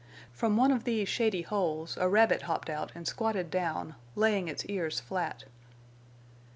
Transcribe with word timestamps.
From 0.33 0.57
one 0.57 0.71
of 0.71 0.83
these 0.83 1.07
shady 1.07 1.43
holes 1.43 1.95
a 1.97 2.09
rabbit 2.09 2.41
hopped 2.49 2.71
out 2.71 2.91
and 2.95 3.07
squatted 3.07 3.51
down, 3.51 3.93
laying 4.15 4.47
its 4.47 4.65
ears 4.65 4.99
flat. 4.99 5.43